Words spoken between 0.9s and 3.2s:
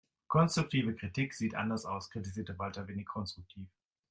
Kritik sieht anders aus, kritisierte Walter wenig